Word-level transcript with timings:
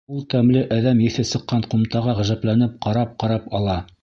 Ул 0.17 0.21
тәмле 0.33 0.63
әҙәм 0.77 1.03
еҫе 1.05 1.25
сыҡҡан 1.33 1.63
ҡумтаға 1.75 2.17
ғәжәпләнеп 2.23 2.77
ҡарап-ҡарап 2.87 3.57
ала. 3.61 3.79